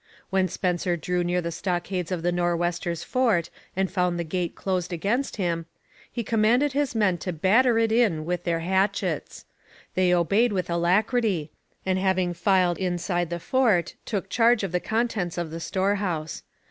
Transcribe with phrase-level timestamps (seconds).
[0.31, 4.91] When Spencer drew near the stockades of the Nor'westers' fort and found the gate closed
[4.91, 5.67] against him,
[6.11, 9.45] he commanded his men to batter it in with their hatchets.
[9.93, 11.51] They obeyed with alacrity,
[11.85, 16.41] and having filed inside the fort, took charge of the contents of the storehouse.